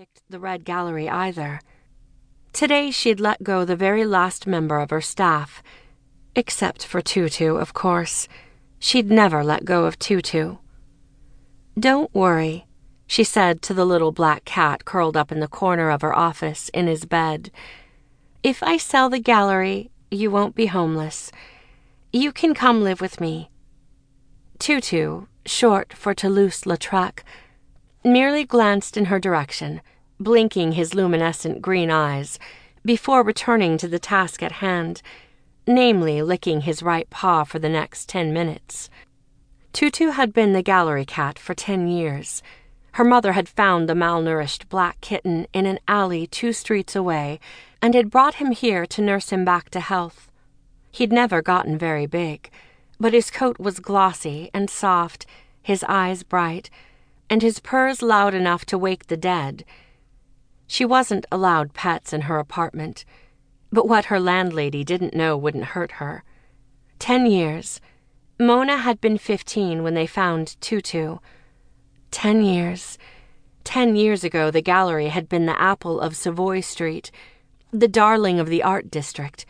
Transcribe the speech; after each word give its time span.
picked 0.00 0.22
the 0.30 0.40
Red 0.40 0.64
Gallery 0.64 1.10
either. 1.10 1.60
Today 2.54 2.90
she'd 2.90 3.20
let 3.20 3.42
go 3.42 3.66
the 3.66 3.76
very 3.76 4.06
last 4.06 4.46
member 4.46 4.78
of 4.78 4.88
her 4.88 5.02
staff. 5.02 5.62
Except 6.34 6.86
for 6.86 7.02
Tutu, 7.02 7.56
of 7.56 7.74
course. 7.74 8.26
She'd 8.78 9.10
never 9.10 9.44
let 9.44 9.66
go 9.66 9.84
of 9.84 9.98
Tutu. 9.98 10.56
Don't 11.78 12.14
worry, 12.14 12.64
she 13.06 13.22
said 13.22 13.60
to 13.60 13.74
the 13.74 13.84
little 13.84 14.10
black 14.10 14.46
cat 14.46 14.86
curled 14.86 15.18
up 15.18 15.30
in 15.30 15.40
the 15.40 15.46
corner 15.46 15.90
of 15.90 16.00
her 16.00 16.16
office 16.16 16.70
in 16.70 16.86
his 16.86 17.04
bed. 17.04 17.50
If 18.42 18.62
I 18.62 18.78
sell 18.78 19.10
the 19.10 19.20
gallery, 19.20 19.90
you 20.10 20.30
won't 20.30 20.54
be 20.54 20.64
homeless. 20.64 21.30
You 22.10 22.32
can 22.32 22.54
come 22.54 22.82
live 22.82 23.02
with 23.02 23.20
me. 23.20 23.50
Tutu, 24.58 25.26
short 25.44 25.92
for 25.92 26.14
Toulouse 26.14 26.62
Lautrec, 26.62 27.22
merely 28.04 28.44
glanced 28.44 28.96
in 28.96 29.06
her 29.06 29.18
direction, 29.18 29.80
blinking 30.18 30.72
his 30.72 30.94
luminescent 30.94 31.62
green 31.62 31.90
eyes, 31.90 32.38
before 32.84 33.22
returning 33.22 33.76
to 33.78 33.88
the 33.88 33.98
task 33.98 34.42
at 34.42 34.52
hand, 34.52 35.02
namely 35.66 36.22
licking 36.22 36.62
his 36.62 36.82
right 36.82 37.08
paw 37.10 37.44
for 37.44 37.58
the 37.58 37.68
next 37.68 38.08
ten 38.08 38.32
minutes. 38.32 38.88
Tutu 39.72 40.10
had 40.10 40.32
been 40.32 40.52
the 40.52 40.62
gallery 40.62 41.04
cat 41.04 41.38
for 41.38 41.54
ten 41.54 41.86
years. 41.86 42.42
Her 42.92 43.04
mother 43.04 43.32
had 43.32 43.48
found 43.48 43.88
the 43.88 43.94
malnourished 43.94 44.68
black 44.68 45.00
kitten 45.00 45.46
in 45.52 45.66
an 45.66 45.78
alley 45.86 46.26
two 46.26 46.52
streets 46.52 46.96
away 46.96 47.38
and 47.80 47.94
had 47.94 48.10
brought 48.10 48.36
him 48.36 48.50
here 48.50 48.84
to 48.86 49.02
nurse 49.02 49.30
him 49.30 49.44
back 49.44 49.70
to 49.70 49.80
health. 49.80 50.30
He'd 50.90 51.12
never 51.12 51.40
gotten 51.40 51.78
very 51.78 52.06
big, 52.06 52.50
but 52.98 53.12
his 53.12 53.30
coat 53.30 53.60
was 53.60 53.78
glossy 53.78 54.50
and 54.52 54.68
soft, 54.68 55.24
his 55.62 55.84
eyes 55.84 56.24
bright, 56.24 56.68
and 57.30 57.40
his 57.40 57.60
purrs 57.60 58.02
loud 58.02 58.34
enough 58.34 58.66
to 58.66 58.76
wake 58.76 59.06
the 59.06 59.16
dead. 59.16 59.64
She 60.66 60.84
wasn't 60.84 61.26
allowed 61.30 61.72
pets 61.72 62.12
in 62.12 62.22
her 62.22 62.38
apartment, 62.38 63.04
but 63.72 63.88
what 63.88 64.06
her 64.06 64.18
landlady 64.18 64.82
didn't 64.84 65.14
know 65.14 65.36
wouldn't 65.36 65.72
hurt 65.76 65.92
her. 65.92 66.24
Ten 66.98 67.24
years. 67.24 67.80
Mona 68.38 68.78
had 68.78 69.00
been 69.00 69.16
fifteen 69.16 69.82
when 69.82 69.94
they 69.94 70.06
found 70.06 70.60
Tutu. 70.60 71.18
Ten 72.10 72.42
years. 72.42 72.98
Ten 73.62 73.94
years 73.94 74.24
ago, 74.24 74.50
the 74.50 74.62
gallery 74.62 75.08
had 75.08 75.28
been 75.28 75.46
the 75.46 75.60
apple 75.60 76.00
of 76.00 76.16
Savoy 76.16 76.60
Street, 76.60 77.10
the 77.70 77.88
darling 77.88 78.40
of 78.40 78.48
the 78.48 78.62
art 78.62 78.90
district. 78.90 79.46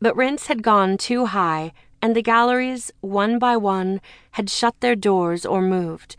But 0.00 0.16
rents 0.16 0.48
had 0.48 0.62
gone 0.62 0.96
too 0.96 1.26
high, 1.26 1.72
and 2.00 2.16
the 2.16 2.22
galleries, 2.22 2.90
one 3.00 3.38
by 3.38 3.56
one, 3.56 4.00
had 4.32 4.50
shut 4.50 4.80
their 4.80 4.96
doors 4.96 5.46
or 5.46 5.62
moved. 5.62 6.16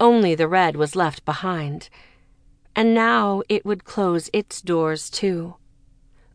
Only 0.00 0.34
the 0.34 0.48
red 0.48 0.76
was 0.76 0.94
left 0.94 1.24
behind. 1.24 1.88
And 2.76 2.94
now 2.94 3.42
it 3.48 3.64
would 3.64 3.84
close 3.84 4.30
its 4.32 4.62
doors 4.62 5.10
too. 5.10 5.56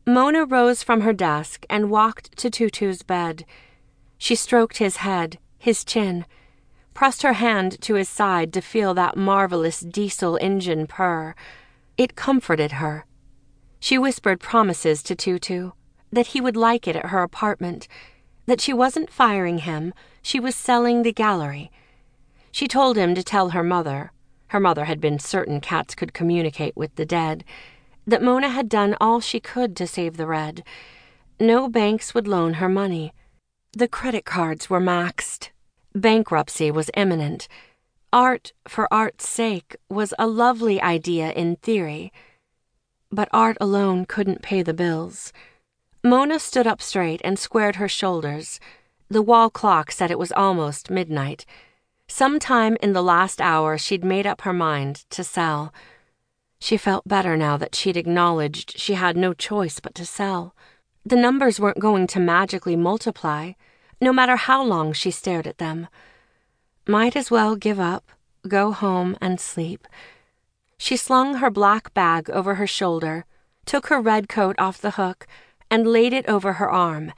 Mona 0.06 0.44
rose 0.44 0.84
from 0.84 1.02
her 1.02 1.14
desk 1.14 1.66
and 1.70 1.90
walked 1.90 2.38
to 2.38 2.50
Tutu's 2.50 3.04
bed. 3.04 3.46
She 4.18 4.36
stroked 4.36 4.78
his 4.78 4.98
head, 4.98 5.40
his 5.58 5.86
chin, 5.86 6.26
pressed 6.94 7.22
her 7.22 7.34
hand 7.34 7.80
to 7.82 7.96
his 7.96 8.10
side 8.10 8.52
to 8.54 8.62
feel 8.62 8.94
that 8.96 9.16
marvelous 9.16 9.80
diesel 9.80 10.38
engine 10.42 10.86
purr. 10.86 11.34
It 11.98 12.16
comforted 12.16 12.74
her. 12.74 13.06
She 13.80 13.98
whispered 13.98 14.42
promises 14.42 15.02
to 15.04 15.16
Tutu 15.16 15.72
that 16.12 16.28
he 16.28 16.42
would 16.42 16.58
like 16.58 16.88
it 16.88 16.96
at 16.96 17.08
her 17.08 17.24
apartment, 17.24 17.88
that 18.46 18.62
she 18.62 18.74
wasn't 18.74 19.10
firing 19.10 19.60
him, 19.60 19.94
she 20.22 20.40
was 20.40 20.56
selling 20.56 21.02
the 21.02 21.14
gallery 21.14 21.72
she 22.54 22.68
told 22.68 22.96
him 22.96 23.16
to 23.16 23.24
tell 23.24 23.50
her 23.50 23.64
mother, 23.64 24.12
her 24.50 24.60
mother 24.60 24.86
had 24.86 25.02
been 25.02 25.18
certain 25.18 25.60
cats 25.60 25.96
could 25.96 26.14
communicate 26.14 26.78
with 26.78 26.94
the 26.96 27.06
dead, 27.06 27.44
that 28.06 28.22
Mona 28.22 28.48
had 28.48 28.70
done 28.70 28.96
all 29.02 29.20
she 29.20 29.40
could 29.40 29.76
to 29.76 29.88
save 29.88 30.18
the 30.18 30.28
red. 30.28 30.64
No 31.40 31.68
banks 31.68 32.14
would 32.14 32.28
loan 32.28 32.56
her 32.56 32.70
money. 32.70 33.12
The 33.72 33.88
credit 33.88 34.24
cards 34.24 34.70
were 34.70 34.80
maxed. 34.80 35.50
Bankruptcy 35.96 36.70
was 36.70 36.92
imminent. 36.96 37.48
Art 38.14 38.54
for 38.68 38.88
art's 38.94 39.28
sake 39.28 39.76
was 39.90 40.14
a 40.20 40.28
lovely 40.28 40.80
idea 40.80 41.32
in 41.32 41.56
theory, 41.56 42.14
but 43.12 43.30
art 43.34 43.58
alone 43.60 44.06
couldn't 44.06 44.44
pay 44.44 44.62
the 44.62 44.76
bills. 44.76 45.34
Mona 46.04 46.38
stood 46.38 46.68
up 46.68 46.84
straight 46.84 47.22
and 47.24 47.40
squared 47.40 47.78
her 47.78 47.90
shoulders. 47.90 48.60
The 49.10 49.24
wall 49.24 49.50
clock 49.50 49.90
said 49.90 50.12
it 50.12 50.20
was 50.20 50.32
almost 50.32 50.92
midnight. 50.92 51.48
Sometime 52.08 52.78
in 52.82 52.94
the 52.94 53.02
last 53.02 53.42
hour, 53.42 53.78
she'd 53.78 54.04
made 54.04 54.28
up 54.28 54.42
her 54.42 54.54
mind 54.54 55.06
to 55.10 55.24
sell. 55.24 55.74
She 56.60 56.78
felt 56.78 57.08
better 57.08 57.36
now 57.36 57.58
that 57.58 57.76
she'd 57.76 57.98
acknowledged 57.98 58.78
she 58.78 58.94
had 58.94 59.18
no 59.18 59.34
choice 59.34 59.80
but 59.80 59.96
to 59.96 60.06
sell. 60.06 60.56
The 61.06 61.16
numbers 61.16 61.60
weren't 61.60 61.80
going 61.80 62.08
to 62.08 62.20
magically 62.20 62.76
multiply, 62.76 63.54
no 64.00 64.14
matter 64.14 64.36
how 64.36 64.64
long 64.64 64.94
she 64.94 65.12
stared 65.12 65.48
at 65.48 65.58
them. 65.58 65.88
Might 66.88 67.16
as 67.16 67.32
well 67.32 67.56
give 67.56 67.80
up, 67.80 68.12
go 68.48 68.72
home, 68.72 69.18
and 69.20 69.40
sleep. 69.40 69.88
She 70.78 70.98
slung 70.98 71.36
her 71.36 71.50
black 71.50 71.94
bag 71.94 72.30
over 72.30 72.56
her 72.56 72.68
shoulder, 72.68 73.26
took 73.66 73.88
her 73.88 74.02
red 74.02 74.30
coat 74.30 74.56
off 74.60 74.82
the 74.82 74.92
hook, 74.92 75.28
and 75.72 75.88
laid 75.88 76.14
it 76.14 76.28
over 76.28 76.54
her 76.54 76.70
arm 76.70 77.14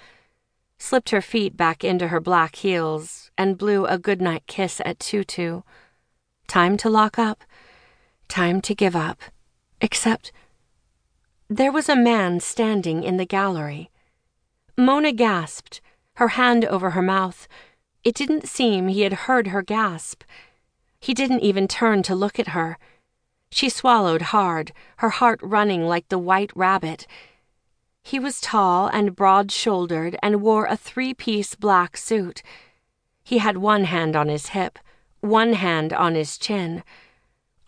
slipped 0.77 1.09
her 1.09 1.21
feet 1.21 1.55
back 1.55 1.83
into 1.83 2.09
her 2.09 2.19
black 2.19 2.57
heels, 2.57 3.24
and 3.37 3.57
blew 3.57 3.85
a 3.85 3.97
goodnight 3.97 4.47
kiss 4.47 4.81
at 4.85 4.99
Tutu. 4.99 5.61
Time 6.47 6.77
to 6.77 6.89
lock 6.89 7.17
up. 7.17 7.43
Time 8.27 8.61
to 8.61 8.75
give 8.75 8.95
up. 8.95 9.19
Except 9.81 10.31
there 11.49 11.71
was 11.71 11.89
a 11.89 11.95
man 11.95 12.39
standing 12.39 13.03
in 13.03 13.17
the 13.17 13.25
gallery. 13.25 13.91
Mona 14.77 15.11
gasped, 15.11 15.79
her 16.15 16.29
hand 16.29 16.65
over 16.65 16.91
her 16.91 17.01
mouth. 17.01 17.47
It 18.03 18.15
didn't 18.15 18.47
seem 18.47 18.87
he 18.87 19.01
had 19.01 19.13
heard 19.13 19.47
her 19.47 19.61
gasp. 19.61 20.23
He 20.99 21.13
didn't 21.13 21.41
even 21.41 21.67
turn 21.67 22.03
to 22.03 22.15
look 22.15 22.39
at 22.39 22.49
her. 22.49 22.77
She 23.51 23.69
swallowed 23.69 24.33
hard, 24.33 24.73
her 24.97 25.09
heart 25.09 25.39
running 25.43 25.83
like 25.83 26.09
the 26.09 26.17
white 26.17 26.51
rabbit. 26.55 27.05
He 28.03 28.19
was 28.19 28.41
tall 28.41 28.87
and 28.87 29.15
broad 29.15 29.51
shouldered 29.51 30.17
and 30.21 30.41
wore 30.41 30.65
a 30.65 30.75
three 30.75 31.13
piece 31.13 31.55
black 31.55 31.95
suit. 31.95 32.41
He 33.25 33.39
had 33.39 33.57
one 33.57 33.83
hand 33.85 34.15
on 34.15 34.29
his 34.29 34.49
hip, 34.49 34.79
one 35.19 35.53
hand 35.53 35.91
on 35.91 36.15
his 36.15 36.37
chin. 36.37 36.83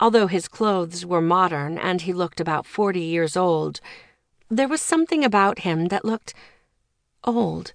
Although 0.00 0.28
his 0.28 0.46
clothes 0.46 1.04
were 1.04 1.20
modern 1.20 1.76
and 1.76 2.00
he 2.00 2.12
looked 2.12 2.40
about 2.40 2.64
forty 2.64 3.02
years 3.02 3.36
old, 3.36 3.80
there 4.48 4.68
was 4.68 4.80
something 4.80 5.24
about 5.24 5.66
him 5.66 5.88
that 5.88 6.04
looked 6.04 6.32
old. 7.24 7.74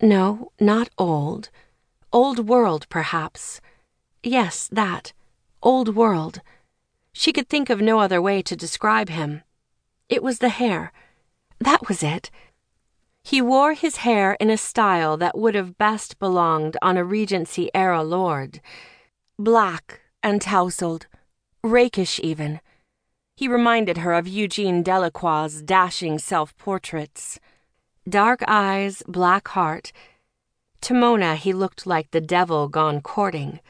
No, 0.00 0.50
not 0.58 0.88
old. 0.96 1.50
Old 2.12 2.48
world, 2.48 2.88
perhaps. 2.88 3.60
Yes, 4.22 4.66
that. 4.72 5.12
Old 5.62 5.94
world. 5.94 6.40
She 7.12 7.32
could 7.32 7.48
think 7.48 7.68
of 7.70 7.80
no 7.82 8.00
other 8.00 8.22
way 8.22 8.40
to 8.40 8.56
describe 8.56 9.10
him. 9.10 9.42
It 10.08 10.22
was 10.22 10.38
the 10.38 10.48
hair 10.48 10.90
that 11.60 11.86
was 11.88 12.02
it. 12.02 12.30
He 13.30 13.40
wore 13.40 13.74
his 13.74 13.98
hair 13.98 14.36
in 14.40 14.50
a 14.50 14.56
style 14.56 15.16
that 15.18 15.38
would 15.38 15.54
have 15.54 15.78
best 15.78 16.18
belonged 16.18 16.76
on 16.82 16.96
a 16.96 17.04
Regency 17.04 17.70
era 17.72 18.02
lord. 18.02 18.60
Black 19.38 20.00
and 20.20 20.42
tousled, 20.42 21.06
rakish 21.62 22.18
even. 22.24 22.58
He 23.36 23.46
reminded 23.46 23.98
her 23.98 24.14
of 24.14 24.26
Eugene 24.26 24.82
Delacroix's 24.82 25.62
dashing 25.62 26.18
self 26.18 26.56
portraits. 26.56 27.38
Dark 28.08 28.42
eyes, 28.48 29.00
black 29.06 29.46
heart. 29.46 29.92
To 30.80 30.92
Mona, 30.92 31.36
he 31.36 31.52
looked 31.52 31.86
like 31.86 32.10
the 32.10 32.20
devil 32.20 32.66
gone 32.66 33.00
courting. 33.00 33.60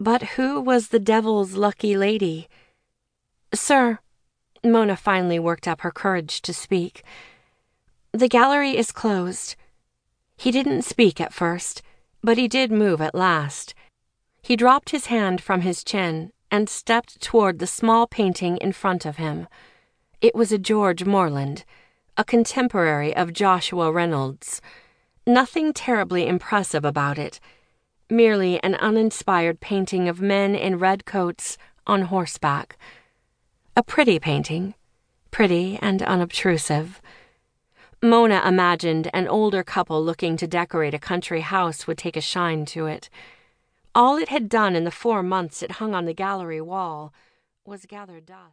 But 0.00 0.34
who 0.34 0.60
was 0.60 0.88
the 0.88 0.98
devil's 0.98 1.54
lucky 1.54 1.96
lady? 1.96 2.48
Sir, 3.54 4.00
Mona 4.64 4.96
finally 4.96 5.38
worked 5.38 5.68
up 5.68 5.82
her 5.82 5.92
courage 5.92 6.42
to 6.42 6.52
speak. 6.52 7.04
The 8.16 8.28
gallery 8.28 8.74
is 8.74 8.92
closed. 8.92 9.56
He 10.38 10.50
didn't 10.50 10.86
speak 10.86 11.20
at 11.20 11.34
first, 11.34 11.82
but 12.22 12.38
he 12.38 12.48
did 12.48 12.72
move 12.72 13.02
at 13.02 13.14
last. 13.14 13.74
He 14.40 14.56
dropped 14.56 14.88
his 14.88 15.06
hand 15.06 15.42
from 15.42 15.60
his 15.60 15.84
chin 15.84 16.32
and 16.50 16.66
stepped 16.66 17.20
toward 17.20 17.58
the 17.58 17.66
small 17.66 18.06
painting 18.06 18.56
in 18.56 18.72
front 18.72 19.04
of 19.04 19.18
him. 19.18 19.48
It 20.22 20.34
was 20.34 20.50
a 20.50 20.56
George 20.56 21.04
Morland, 21.04 21.66
a 22.16 22.24
contemporary 22.24 23.14
of 23.14 23.34
Joshua 23.34 23.92
Reynolds. 23.92 24.62
Nothing 25.26 25.74
terribly 25.74 26.26
impressive 26.26 26.86
about 26.86 27.18
it, 27.18 27.38
merely 28.08 28.58
an 28.62 28.76
uninspired 28.76 29.60
painting 29.60 30.08
of 30.08 30.22
men 30.22 30.54
in 30.54 30.78
red 30.78 31.04
coats 31.04 31.58
on 31.86 32.00
horseback. 32.08 32.78
A 33.76 33.82
pretty 33.82 34.18
painting, 34.18 34.72
pretty 35.30 35.78
and 35.82 36.02
unobtrusive. 36.02 37.02
Mona 38.02 38.42
imagined 38.46 39.08
an 39.14 39.26
older 39.26 39.62
couple 39.62 40.04
looking 40.04 40.36
to 40.36 40.46
decorate 40.46 40.92
a 40.92 40.98
country 40.98 41.40
house 41.40 41.86
would 41.86 41.96
take 41.96 42.16
a 42.16 42.20
shine 42.20 42.66
to 42.66 42.86
it. 42.86 43.08
All 43.94 44.18
it 44.18 44.28
had 44.28 44.50
done 44.50 44.76
in 44.76 44.84
the 44.84 44.90
four 44.90 45.22
months 45.22 45.62
it 45.62 45.72
hung 45.72 45.94
on 45.94 46.04
the 46.04 46.12
gallery 46.12 46.60
wall 46.60 47.14
was 47.64 47.86
gather 47.86 48.20
dust. 48.20 48.52